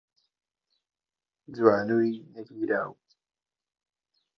جوانووی 1.55 2.13
نەگیراو 2.33 2.91